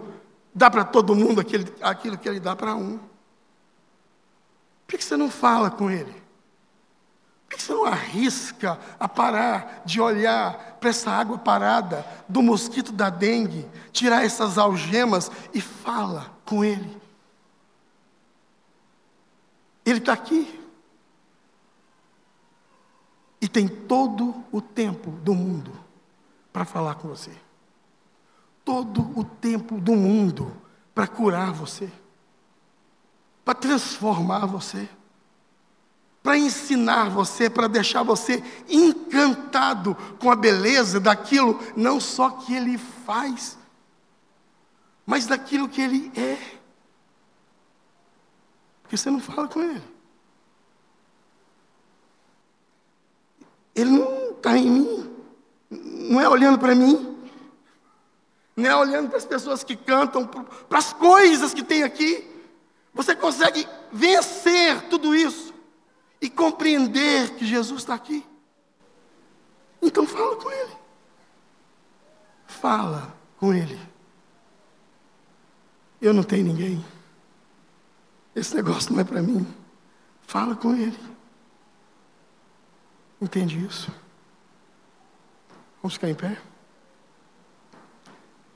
dar 0.54 0.70
para 0.70 0.84
todo 0.84 1.14
mundo 1.14 1.40
aquilo, 1.40 1.64
aquilo 1.80 2.18
que 2.18 2.28
Ele 2.28 2.40
dá 2.40 2.54
para 2.54 2.74
um. 2.74 3.00
Por 4.86 4.98
que 4.98 5.04
você 5.04 5.16
não 5.16 5.30
fala 5.30 5.70
com 5.70 5.90
Ele? 5.90 6.20
Por 7.48 7.56
que 7.56 7.62
você 7.62 7.72
não 7.72 7.86
arrisca 7.86 8.78
a 8.98 9.08
parar 9.08 9.82
de 9.86 9.98
olhar 9.98 10.76
para 10.78 10.90
essa 10.90 11.10
água 11.10 11.38
parada 11.38 12.04
do 12.28 12.42
mosquito 12.42 12.92
da 12.92 13.08
dengue, 13.08 13.66
tirar 13.92 14.24
essas 14.24 14.58
algemas 14.58 15.30
e 15.54 15.60
fala 15.60 16.30
com 16.44 16.62
Ele? 16.62 17.00
Ele 19.84 19.98
está 19.98 20.12
aqui. 20.12 20.58
E 23.40 23.48
tem 23.48 23.66
todo 23.66 24.44
o 24.52 24.60
tempo 24.60 25.10
do 25.10 25.34
mundo 25.34 25.72
para 26.52 26.64
falar 26.64 26.96
com 26.96 27.08
você. 27.08 27.32
Todo 28.64 29.18
o 29.18 29.24
tempo 29.24 29.80
do 29.80 29.92
mundo 29.96 30.54
para 30.94 31.06
curar 31.06 31.52
você. 31.52 31.90
Para 33.44 33.54
transformar 33.54 34.46
você. 34.46 34.88
Para 36.22 36.36
ensinar 36.36 37.08
você, 37.08 37.48
para 37.48 37.66
deixar 37.66 38.02
você 38.02 38.44
encantado 38.68 39.96
com 40.18 40.30
a 40.30 40.36
beleza 40.36 41.00
daquilo, 41.00 41.58
não 41.74 41.98
só 41.98 42.28
que 42.28 42.54
Ele 42.54 42.76
faz, 42.76 43.56
mas 45.06 45.26
daquilo 45.26 45.66
que 45.66 45.80
Ele 45.80 46.12
é. 46.14 46.59
Porque 48.90 48.96
você 48.96 49.09
não 49.09 49.20
fala 49.20 49.46
com 49.46 49.62
ele. 49.62 49.83
Ele 53.72 53.90
não 53.90 54.31
está 54.33 54.59
em 54.59 54.68
mim. 54.68 55.16
Não 55.70 56.20
é 56.20 56.29
olhando 56.29 56.59
para 56.59 56.74
mim. 56.74 57.16
Não 58.57 58.68
é 58.68 58.74
olhando 58.74 59.09
para 59.09 59.18
as 59.18 59.24
pessoas 59.24 59.62
que 59.62 59.76
cantam, 59.76 60.26
para 60.26 60.79
as 60.81 60.92
coisas 60.92 61.55
que 61.55 61.62
tem 61.62 61.85
aqui. 61.85 62.29
Você 62.92 63.14
consegue 63.14 63.64
vencer 63.92 64.88
tudo 64.88 65.14
isso 65.14 65.55
e 66.20 66.29
compreender 66.29 67.37
que 67.37 67.46
Jesus 67.46 67.83
está 67.83 67.94
aqui. 67.94 68.26
Então 69.81 70.05
fala 70.05 70.35
com 70.35 70.50
Ele. 70.50 70.76
Fala 72.48 73.14
com 73.38 73.55
Ele. 73.55 73.79
Eu 76.03 76.12
não 76.12 76.24
tenho 76.24 76.44
ninguém. 76.44 76.85
Esse 78.34 78.54
negócio 78.54 78.92
não 78.92 79.00
é 79.00 79.04
para 79.04 79.22
mim. 79.22 79.46
Fala 80.22 80.54
com 80.54 80.74
ele. 80.74 80.98
Entende 83.20 83.64
isso? 83.64 83.92
Vamos 85.82 85.94
ficar 85.94 86.08
em 86.08 86.14
pé? 86.14 86.40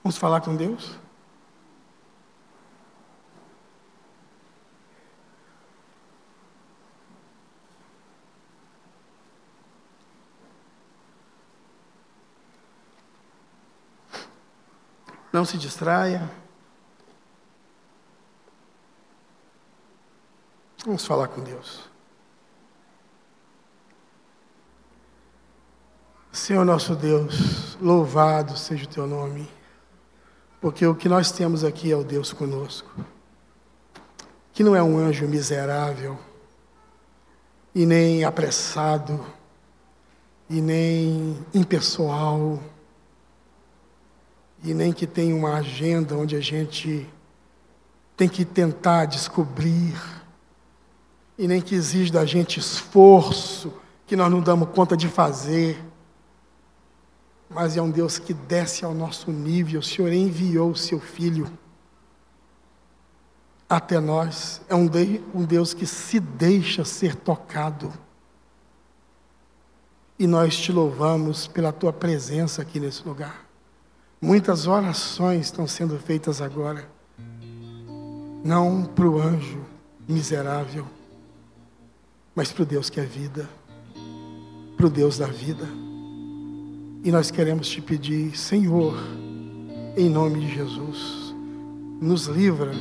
Vamos 0.02 0.16
falar 0.16 0.40
com 0.40 0.54
Deus? 0.54 0.98
Não 15.32 15.44
se 15.44 15.58
distraia. 15.58 16.43
Vamos 20.85 21.07
falar 21.07 21.29
com 21.29 21.40
Deus. 21.40 21.81
Senhor 26.31 26.62
nosso 26.62 26.94
Deus, 26.94 27.79
louvado 27.81 28.55
seja 28.55 28.85
o 28.85 28.88
teu 28.88 29.07
nome. 29.07 29.49
Porque 30.61 30.87
o 30.87 30.94
que 30.94 31.09
nós 31.09 31.33
temos 31.33 31.64
aqui 31.64 31.90
é 31.90 31.97
o 31.97 32.05
Deus 32.05 32.35
conosco, 32.35 32.90
que 34.53 34.62
não 34.62 34.77
é 34.77 34.83
um 34.83 34.99
anjo 34.99 35.27
miserável, 35.27 36.18
e 37.75 37.87
nem 37.87 38.23
apressado, 38.23 39.25
e 40.51 40.61
nem 40.61 41.38
impessoal, 41.55 42.62
e 44.62 44.75
nem 44.75 44.92
que 44.92 45.07
tem 45.07 45.33
uma 45.33 45.55
agenda 45.57 46.14
onde 46.14 46.37
a 46.37 46.40
gente 46.40 47.09
tem 48.16 48.29
que 48.29 48.44
tentar 48.44 49.07
descobrir, 49.07 49.94
e 51.38 51.49
nem 51.49 51.61
que 51.61 51.75
exige 51.75 52.12
da 52.12 52.25
gente 52.25 52.59
esforço 52.59 53.73
que 54.07 54.16
nós 54.16 54.31
não 54.31 54.40
damos 54.40 54.68
conta 54.70 54.97
de 54.97 55.09
fazer. 55.09 55.83
Mas 57.49 57.77
é 57.77 57.83
um 57.83 57.90
Deus 57.90 58.18
que 58.18 58.33
desce 58.33 58.85
ao 58.85 58.94
nosso 58.94 59.31
nível. 59.31 59.81
O 59.81 59.83
Senhor 59.83 60.12
enviou 60.12 60.70
o 60.70 60.77
seu 60.77 61.01
Filho 61.01 61.51
até 63.68 63.99
nós. 64.01 64.61
É 64.68 64.75
um, 64.75 64.87
Deus 65.47 65.75
que 65.75 65.87
se 65.87 66.20
deixa 66.20 66.85
ser 66.85 67.14
tocado. 67.14 67.92
E 70.18 70.27
nós 70.27 70.57
te 70.57 70.70
louvamos 70.70 71.47
pela 71.47 71.73
tua 71.73 71.92
presença 71.92 72.62
aqui 72.62 72.79
nesse 72.79 73.07
lugar. 73.07 73.44
Muitas 74.20 74.66
orações 74.66 75.47
estão 75.47 75.66
sendo 75.66 75.99
feitas 75.99 76.40
agora. 76.40 76.88
Não 78.44 78.85
para 78.85 79.09
o 79.09 79.20
anjo 79.20 79.64
miserável, 80.09 80.87
mas 82.35 82.53
para 82.53 82.62
o 82.62 82.66
Deus 82.66 82.90
que 82.90 83.01
é 83.01 83.05
vida, 83.05 83.49
para 84.77 84.87
o 84.87 84.90
Deus 84.90 85.18
da 85.18 85.27
vida. 85.27 85.66
E 87.05 87.12
nós 87.12 87.31
queremos 87.31 87.68
te 87.68 87.81
pedir, 87.81 88.37
Senhor, 88.37 88.94
em 89.97 90.09
nome 90.09 90.40
de 90.40 90.55
Jesus, 90.55 91.35
nos 92.01 92.27
livra 92.27 92.73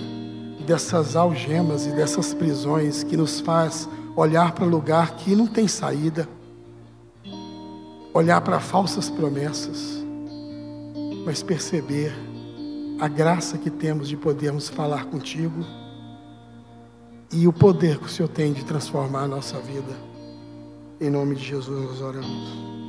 dessas 0.65 1.15
algemas 1.15 1.85
e 1.85 1.91
dessas 1.91 2.33
prisões 2.33 3.03
que 3.03 3.17
nos 3.17 3.39
faz 3.39 3.87
olhar 4.15 4.53
para 4.53 4.65
lugar 4.65 5.15
que 5.17 5.35
não 5.35 5.47
tem 5.47 5.67
saída, 5.67 6.27
olhar 8.13 8.41
para 8.41 8.59
falsas 8.59 9.09
promessas, 9.09 10.03
mas 11.25 11.43
perceber 11.43 12.13
a 12.99 13.07
graça 13.07 13.57
que 13.57 13.69
temos 13.69 14.07
de 14.07 14.15
podermos 14.15 14.69
falar 14.69 15.05
contigo 15.05 15.65
e 17.33 17.47
o 17.47 17.53
poder 17.53 17.97
que 17.97 18.05
o 18.05 18.09
Senhor 18.09 18.29
tem 18.29 18.53
de 18.53 18.63
transformar 18.63 19.23
a 19.23 19.27
nossa 19.27 19.59
vida. 19.59 19.95
Em 21.01 21.09
nome 21.09 21.35
de 21.35 21.43
Jesus 21.43 21.83
nós 21.83 22.01
oramos. 22.01 22.82